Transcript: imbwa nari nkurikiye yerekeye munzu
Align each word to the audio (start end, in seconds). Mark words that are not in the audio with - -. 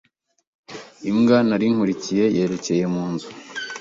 imbwa 1.09 1.37
nari 1.47 1.65
nkurikiye 1.73 2.25
yerekeye 2.35 2.83
munzu 2.93 3.27